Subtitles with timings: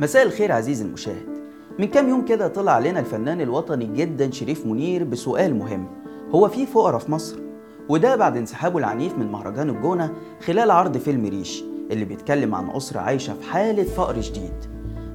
[0.00, 1.26] مساء الخير عزيزي المشاهد.
[1.78, 5.86] من كام يوم كده طلع علينا الفنان الوطني جدا شريف منير بسؤال مهم.
[6.30, 7.36] هو في فقراء في مصر؟
[7.88, 10.12] وده بعد انسحابه العنيف من مهرجان الجونة
[10.46, 14.52] خلال عرض فيلم ريش اللي بيتكلم عن أسرة عايشة في حالة فقر شديد.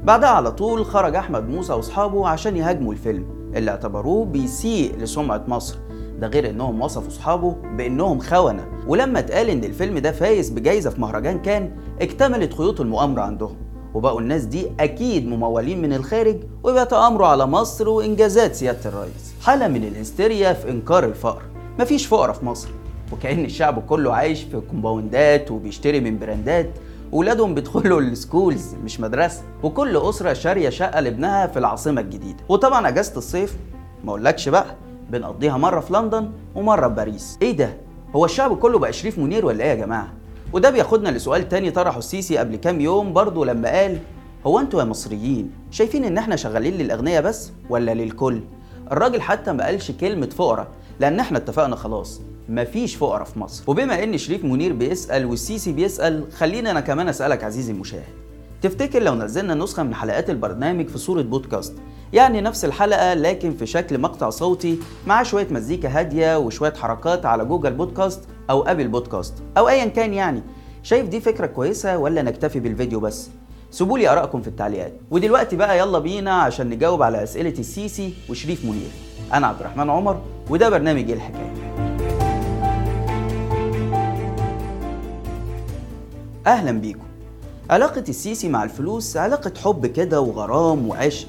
[0.04, 3.26] بعدها على طول خرج أحمد موسى وأصحابه عشان يهاجموا الفيلم
[3.56, 5.78] اللي اعتبروه بيسيء لسمعة مصر.
[6.20, 8.68] ده غير إنهم وصفوا أصحابه بإنهم خونة.
[8.88, 11.72] ولما اتقال إن الفيلم ده فايز بجايزة في مهرجان كان
[12.02, 13.56] اكتملت خيوط المؤامرة عندهم.
[13.94, 19.34] وبقوا الناس دي أكيد ممولين من الخارج وبيتأمروا على مصر وإنجازات سيادة الرئيس.
[19.42, 21.42] حالة من الهستيريا في إنكار الفقر.
[21.80, 22.70] مفيش فقراء في مصر.
[23.12, 26.70] وكأن الشعب كله عايش في كومباوندات وبيشتري من براندات.
[27.12, 29.42] ولادهم بيدخلوا ال schools مش مدرسة.
[29.64, 32.44] وكل أسرة شارية شقة لابنها في العاصمة الجديدة.
[32.50, 33.58] وطبعا أجازة الصيف.
[34.04, 34.76] ما أقولكش بقى.
[35.10, 37.38] بنقضيها مرة في لندن ومرة في باريس.
[37.42, 37.74] إيه ده؟
[38.16, 40.14] هو الشعب كله بقى شريف منير ولا إيه يا جماعة؟
[40.54, 44.00] وده بياخدنا لسؤال تاني طرحه السيسي قبل كام يوم برضه لما قال
[44.46, 48.42] هو أنتوا يا مصريين شايفين إن إحنا شغالين للأغنياء بس ولا للكل؟
[48.92, 50.68] الراجل حتى ما قالش كلمة فقراء
[51.00, 53.64] لأن إحنا اتفقنا خلاص مفيش فقراء في مصر.
[53.68, 58.04] وبما إن شريف منير بيسأل والسيسي بيسأل خليني أنا كمان أسألك عزيزي المشاهد.
[58.62, 61.74] تفتكر لو نزلنا نسخة من حلقات البرنامج في صورة بودكاست
[62.14, 67.46] يعني نفس الحلقة لكن في شكل مقطع صوتي مع شوية مزيكا هادية وشوية حركات على
[67.46, 70.42] جوجل بودكاست أو أبل بودكاست أو أيا كان يعني.
[70.84, 73.30] شايف دي فكرة كويسة ولا نكتفي بالفيديو بس؟
[73.72, 74.94] سيبوا لي آرائكم في التعليقات.
[75.12, 78.92] ودلوقتي بقى يلا بينا عشان نجاوب على أسئلة السيسي وشريف منير.
[79.34, 81.54] أنا عبد الرحمن عمر وده برنامج إيه الحكاية؟
[86.48, 87.04] أهلا بيكم.
[87.70, 91.28] علاقة السيسي مع الفلوس علاقة حب كده وغرام وعشق.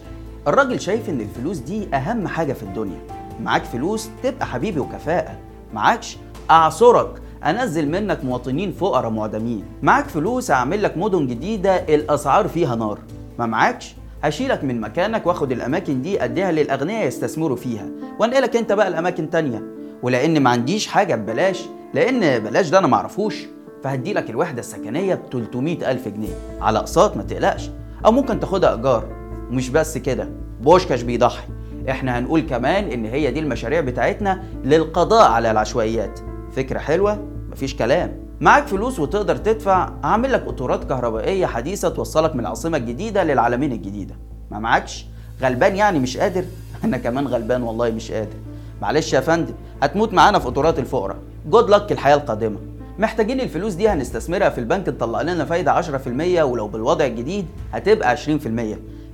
[0.49, 2.99] الراجل شايف إن الفلوس دي أهم حاجة في الدنيا.
[3.43, 5.39] معاك فلوس تبقى حبيبي وكفاءة.
[5.75, 6.17] معاكش
[6.51, 7.23] أعصرك.
[7.45, 9.65] أنزل منك مواطنين فقراء معدمين.
[9.83, 12.99] معاك فلوس أعمل لك مدن جديدة الأسعار فيها نار.
[13.39, 17.87] ما معاكش هشيلك من مكانك وأخد الأماكن دي أديها للأغنياء يستثمروا فيها.
[18.21, 19.63] وأنقلك أنت بقى الاماكن تانية.
[20.03, 21.63] ولأن ما عنديش حاجة ببلاش
[21.95, 23.47] لأن بلاش ده أنا معرفوش
[23.85, 26.35] فهدي لك الوحدة السكنية ب 300 ألف جنيه.
[26.61, 27.71] على أقساط ما تقلقش.
[28.07, 29.05] أو ممكن تاخدها إيجار.
[29.51, 30.29] ومش بس كده.
[30.61, 31.47] بوشكاش بيضحي.
[31.91, 36.21] إحنا هنقول كمان إن هي دي المشاريع بتاعتنا للقضاء على العشوائيات.
[36.57, 37.19] فكرة حلوة
[37.53, 38.13] مفيش كلام.
[38.41, 44.15] معاك فلوس وتقدر تدفع هعمل لك قطورات كهربائية حديثة توصلك من العاصمة الجديدة للعالمين الجديدة.
[44.51, 45.07] ما معكش؟
[45.43, 46.45] غلبان يعني مش قادر؟
[46.85, 48.37] أنا كمان غلبان والله مش قادر.
[48.83, 51.17] معلش يا فندم هتموت معانا في قطورات الفقراء.
[51.51, 52.59] جود لك الحياة القادمة.
[52.99, 58.21] محتاجين الفلوس دي هنستثمرها في البنك تطلع لنا فايدة 10% ولو بالوضع الجديد هتبقى 20%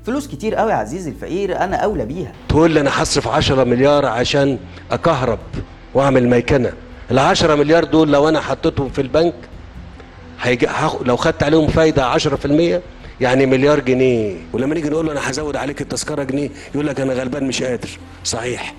[0.05, 2.33] فلوس كتير قوي يا عزيزي الفقير أنا أولى بيها.
[2.49, 4.59] تقول لي أنا هصرف 10 مليار عشان
[4.91, 5.39] أكهرب
[5.95, 6.73] وأعمل ميكنة.
[7.11, 9.35] ال 10 مليار دول لو أنا حطيتهم في البنك
[10.41, 10.69] هيجي
[11.05, 12.81] لو خدت عليهم فايدة 10%
[13.21, 14.37] يعني مليار جنيه.
[14.53, 17.89] ولما نيجي نقول له أنا هزود عليك التذكرة جنيه يقول لك أنا غلبان مش قادر.
[18.25, 18.75] صحيح.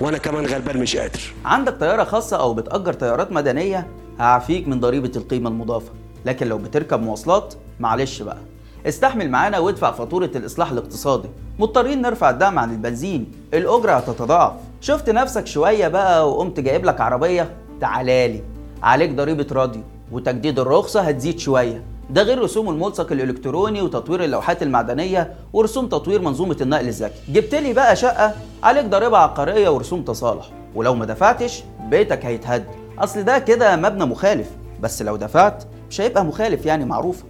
[0.00, 1.20] وأنا كمان غلبان مش قادر.
[1.44, 3.86] عندك طيارة خاصة أو بتأجر طيارات مدنية
[4.18, 5.90] هعفيك من ضريبة القيمة المضافة.
[6.24, 8.38] لكن لو بتركب مواصلات معلش بقى.
[8.86, 11.28] استحمل معانا وادفع فاتورة الإصلاح الاقتصادي.
[11.58, 13.32] مضطرين نرفع الدعم عن البنزين.
[13.54, 14.52] الأجرة هتتضاعف.
[14.80, 18.42] شفت نفسك شوية بقى وقمت جايب لك عربية؟ تعالالي
[18.82, 19.82] عليك ضريبة راديو
[20.12, 21.82] وتجديد الرخصة هتزيد شوية.
[22.10, 27.14] ده غير رسوم الملصق الإلكتروني وتطوير اللوحات المعدنية ورسوم تطوير منظومة النقل الذكي.
[27.28, 28.32] جبت لي بقى شقة
[28.62, 30.44] عليك ضريبة عقارية ورسوم تصالح
[30.74, 32.64] ولو ما دفعتش بيتك هيتهد.
[32.98, 34.50] أصل ده كده مبنى مخالف.
[34.80, 37.24] بس لو دفعت مش هيبقى مخالف يعني معروفة.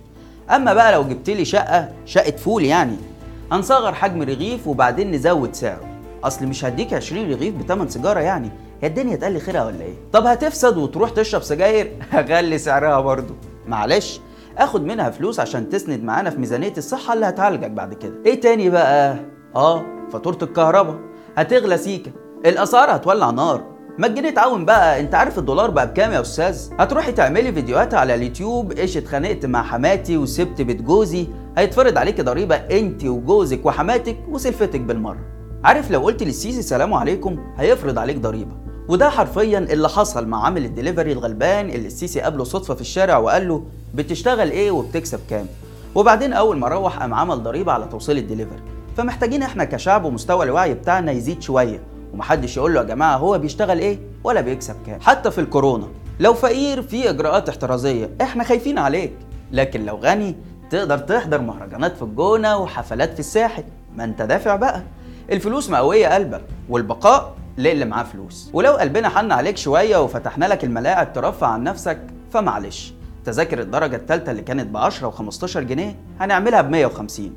[0.50, 2.96] أما بقى لو جبت لي شقة شقة فول يعني
[3.52, 5.84] هنصغر حجم رغيف وبعدين نزود سعره.
[6.24, 8.50] أصل مش هديك 20 رغيف بتمن سيجارة يعني.
[8.82, 13.34] هي الدنيا تقل خيرها ولا إيه؟ طب هتفسد وتروح تشرب سجاير؟ هغلي سعرها برضو
[13.66, 14.20] معلش
[14.58, 18.14] آخد منها فلوس عشان تسند معانا في ميزانية الصحة اللي هتعالجك بعد كده.
[18.26, 19.16] إيه تاني بقى؟
[19.56, 20.98] آه فاتورة الكهرباء.
[21.36, 22.10] هتغلى سيكة.
[22.46, 23.64] الأسعار هتولع نار.
[23.98, 28.14] ما تجيني تعاون بقى؟ أنت عارف الدولار بقى بكام يا أستاذ؟ هتروحي تعملي فيديوهات على
[28.14, 31.26] اليوتيوب إيش اتخانقت مع حماتي وسبت بيت جوزي.
[31.58, 35.20] هيتفرض عليكي ضريبة أنت وجوزك وحماتك وسلفتك بالمرة.
[35.64, 38.65] عارف لو قلت للسيسي سلام عليكم هيفرض عليك ضريبة.
[38.88, 43.48] وده حرفيا اللي حصل مع عامل الدليفري الغلبان اللي السيسي قابله صدفة في الشارع وقال
[43.48, 43.62] له
[43.94, 45.46] بتشتغل إيه وبتكسب كام.
[45.94, 48.62] وبعدين أول ما روح قام عمل ضريبة على توصيل الدليفري.
[48.96, 51.82] فمحتاجين إحنا كشعب ومستوى الوعي بتاعنا يزيد شوية.
[52.14, 55.00] ومحدش يقول له يا جماعة هو بيشتغل إيه ولا بيكسب كام.
[55.00, 55.88] حتى في الكورونا
[56.20, 59.12] لو فقير في إجراءات احترازية إحنا خايفين عليك.
[59.52, 60.36] لكن لو غني
[60.70, 63.64] تقدر تحضر مهرجانات في الجونة وحفلات في الساحل.
[63.96, 64.82] ما أنت دافع بقى.
[65.32, 68.50] الفلوس مقوية قلبك والبقاء للي معاه فلوس.
[68.52, 71.98] ولو قلبنا حن عليك شوية وفتحنا لك الملاعب ترفع عن نفسك
[72.32, 72.92] فمعلش.
[73.24, 77.32] تذاكر الدرجة الثالثه اللي كانت ب 10 و15 جنيه هنعملها ب 150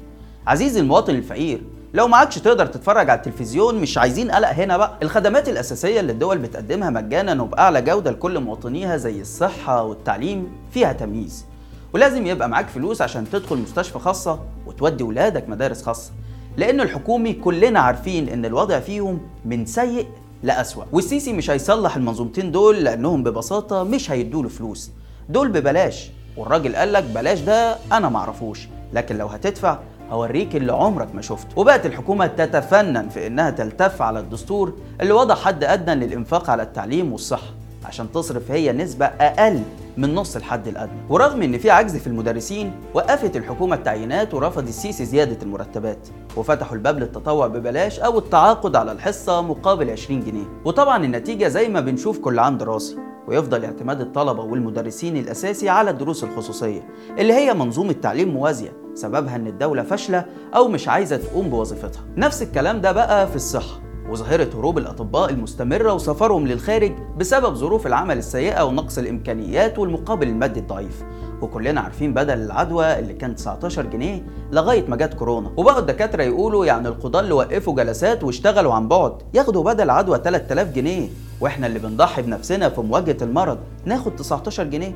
[0.48, 1.62] عزيزي المواطن الفقير
[1.94, 4.98] لو معكش تقدر تتفرج على التلفزيون مش عايزين قلق هنا بقى.
[5.04, 11.46] الخدمات الأساسية اللي الدول بتقدمها مجانا وبأعلى جودة لكل مواطنيها زي الصحة والتعليم فيها تمييز.
[11.94, 16.12] ولازم يبقى معاك فلوس عشان تدخل مستشفى خاصة وتودي ولادك مدارس خاصة.
[16.60, 20.08] لأن الحكومي كلنا عارفين إن الوضع فيهم من سيء
[20.44, 20.84] لأسوأ.
[20.92, 24.92] والسيسي مش هيصلح المنظومتين دول لأنهم ببساطة مش هيدوله فلوس.
[25.30, 26.12] دول ببلاش.
[26.38, 29.78] والراجل قالك بلاش ده أنا معرفوش لكن لو هتدفع
[30.12, 31.50] هوريك اللي عمرك ما شفته.
[31.56, 37.12] وبقت الحكومة تتفنن في إنها تلتف على الدستور اللي وضع حد أدنى للإنفاق على التعليم
[37.12, 37.54] والصحة
[37.86, 39.62] عشان تصرف هي نسبة أقل
[40.00, 41.02] من نص الحد الأدنى.
[41.10, 46.08] ورغم إن في عجز في المدرسين وقفت الحكومة التعيينات ورفض السيسي زيادة المرتبات
[46.38, 50.46] وفتحوا الباب للتطوع ببلاش أو التعاقد على الحصة مقابل 20 جنيه.
[50.66, 52.98] وطبعا النتيجة زي ما بنشوف كل عام دراسي.
[53.28, 56.88] ويفضل اعتماد الطلبة والمدرسين الأساسي على الدروس الخصوصية
[57.18, 60.26] اللي هي منظومة تعليم موازية سببها إن الدولة فاشلة
[60.56, 62.02] أو مش عايزة تقوم بوظيفتها.
[62.18, 63.89] نفس الكلام ده بقى في الصحة.
[64.10, 71.04] وظاهرة هروب الأطباء المستمرة وسفرهم للخارج بسبب ظروف العمل السيئة ونقص الإمكانيات والمقابل المادي الضعيف.
[71.42, 75.52] وكلنا عارفين بدل العدوى اللي كان 19 جنيه لغاية ما جت كورونا.
[75.58, 80.74] وبقوا الدكاترة يقولوا يعني القضاة اللي وقفوا جلسات واشتغلوا عن بعد ياخدوا بدل عدوى 3000
[80.74, 81.08] جنيه.
[81.42, 84.96] وإحنا اللي بنضحي بنفسنا في مواجهة المرض ناخد 19 جنيه.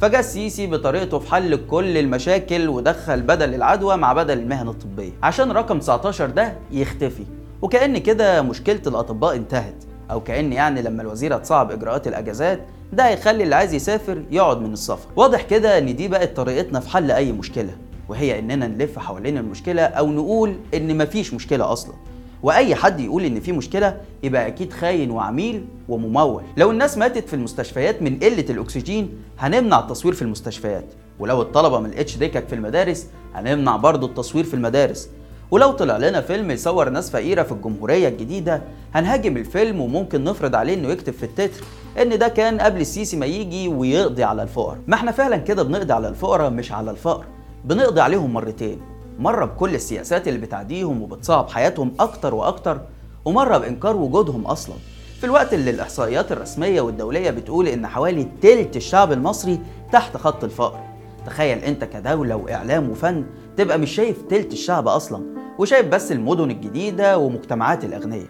[0.00, 5.12] فجاء السيسي بطريقته في حل كل المشاكل ودخل بدل العدوى مع بدل المهن الطبية.
[5.22, 7.24] عشان رقم 19 ده يختفي.
[7.62, 12.60] وكأن كده مشكلة الأطباء انتهت أو كأن يعني لما الوزيرة تصعب إجراءات الأجازات
[12.92, 15.06] ده هيخلي اللي عايز يسافر يقعد من السفر.
[15.16, 17.70] واضح كده إن دي بقت طريقتنا في حل أي مشكلة
[18.08, 21.94] وهي إننا نلف حوالين المشكلة أو نقول إن مفيش مشكلة أصلاً.
[22.42, 26.42] وأي حد يقول إن في مشكلة يبقى أكيد خاين وعميل وممول.
[26.56, 30.84] لو الناس ماتت في المستشفيات من قلة الأكسجين هنمنع التصوير في المستشفيات
[31.18, 35.08] ولو الطلبة ما لقتش دكك في المدارس هنمنع برضه التصوير في المدارس.
[35.50, 38.62] ولو طلع لنا فيلم يصور ناس فقيرة في الجمهورية الجديدة
[38.94, 41.64] هنهاجم الفيلم وممكن نفرض عليه إنه يكتب في التتر
[42.02, 45.92] إن ده كان قبل السيسي ما يجي ويقضي على الفقر ما إحنا فعلا كده بنقضي
[45.92, 47.24] على الفقراء مش على الفقر.
[47.64, 48.80] بنقضي عليهم مرتين
[49.18, 52.80] مرة بكل السياسات اللي بتعديهم وبتصعب حياتهم أكتر وأكتر
[53.24, 54.74] ومرة بإنكار وجودهم أصلا.
[55.20, 59.60] في الوقت اللي الإحصائيات الرسمية والدولية بتقول إن حوالي تلت الشعب المصري
[59.92, 60.80] تحت خط الفقر.
[61.26, 63.24] تخيل أنت كدولة وإعلام وفن
[63.56, 65.22] تبقى مش شايف تلت الشعب أصلا
[65.58, 68.26] وشايف بس المدن الجديدة ومجتمعات الأغنياء.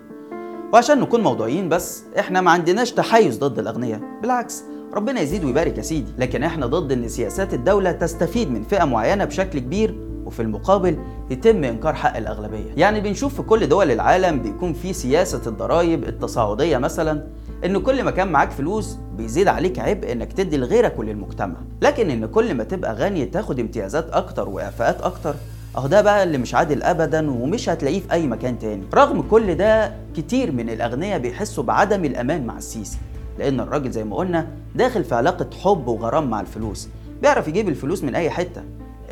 [0.73, 4.01] وعشان نكون موضوعيين بس إحنا ما عندناش تحيز ضد الأغنياء.
[4.23, 4.65] بالعكس
[4.95, 6.13] ربنا يزيد ويبارك يا سيدي.
[6.19, 9.95] لكن إحنا ضد إن سياسات الدولة تستفيد من فئة معينة بشكل كبير
[10.25, 10.99] وفي المقابل
[11.31, 12.73] يتم إنكار حق الأغلبية.
[12.77, 17.27] يعني بنشوف في كل دول العالم بيكون في سياسة الضرائب التصاعدية مثلا
[17.65, 21.57] إن كل ما كان معاك فلوس بيزيد عليك عبء إنك تدي لغيرك وللمجتمع.
[21.83, 25.35] لكن إن كل ما تبقى غني تاخد امتيازات أكتر وإعفاءات أكتر.
[25.77, 28.83] أهو ده بقى اللي مش عادل ابدا ومش هتلاقيه في أي مكان تاني.
[28.95, 32.99] رغم كل ده كتير من الأغنياء بيحسوا بعدم الأمان مع السيسي.
[33.39, 36.89] لأن الراجل زي ما قلنا داخل في علاقة حب وغرام مع الفلوس.
[37.23, 38.63] بيعرف يجيب الفلوس من أي حتة.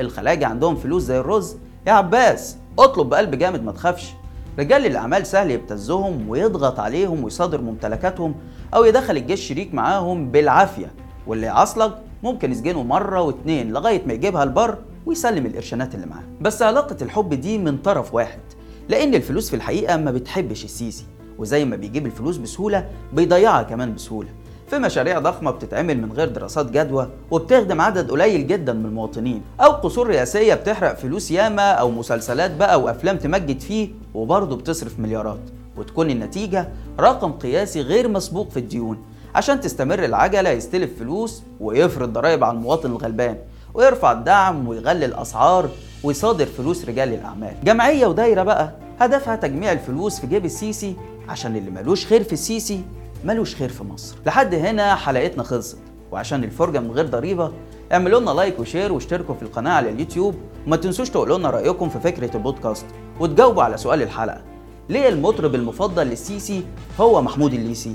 [0.00, 1.56] الخلاجة عندهم فلوس زي الرز.
[1.86, 4.12] يا عباس اطلب بقلب جامد ما تخافش.
[4.58, 8.34] رجال الأعمال سهل يبتزهم ويضغط عليهم ويصادر ممتلكاتهم
[8.74, 10.90] أو يدخل الجيش شريك معاهم بالعافية
[11.26, 16.22] واللي يعصلك ممكن يسجنه مرة واتنين لغاية ما يجيبها البر ويسلم القرشانات اللي معاه.
[16.40, 18.40] بس علاقة الحب دي من طرف واحد
[18.88, 21.04] لأن الفلوس في الحقيقة ما بتحبش السيسي
[21.38, 24.28] وزي ما بيجيب الفلوس بسهولة بيضيعها كمان بسهولة.
[24.70, 29.70] في مشاريع ضخمة بتتعمل من غير دراسات جدوى وبتخدم عدد قليل جدا من المواطنين أو
[29.70, 35.38] قصور رئاسية بتحرق فلوس ياما أو مسلسلات بقى وأفلام تمجد فيه وبرضه بتصرف مليارات
[35.76, 36.68] وتكون النتيجة
[37.00, 38.98] رقم قياسي غير مسبوق في الديون
[39.34, 43.36] عشان تستمر العجلة يستلف فلوس ويفرض ضرائب على المواطن الغلبان
[43.74, 45.68] ويرفع الدعم ويغلي الأسعار
[46.04, 47.54] ويصادر فلوس رجال الأعمال.
[47.64, 50.96] جمعية ودايرة بقى هدفها تجميع الفلوس في جيب السيسي
[51.28, 52.82] عشان اللي ملوش خير في السيسي
[53.24, 54.16] ملوش خير في مصر.
[54.26, 55.78] لحد هنا حلقتنا خلصت.
[56.12, 57.52] وعشان الفرجة من غير ضريبة
[57.92, 60.34] اعملوا لنا like و share واشتركوا في القناة على اليوتيوب.
[60.66, 62.86] وما تنسوش تقولوا لنا رأيكم في فكرة البودكاست
[63.20, 64.42] وتجاوبوا على سؤال الحلقة.
[64.88, 66.64] ليه المطرب المفضل للسيسي
[67.00, 67.94] هو محمود الليسي؟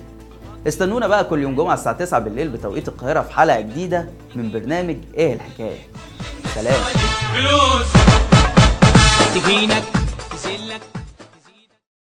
[0.68, 4.96] استنونا بقى كل يوم جمعة الساعة 9 بالليل بتوقيت القاهرة في حلقة جديدة من برنامج
[5.18, 5.77] إيه الحكاية؟
[6.56, 6.80] سلام.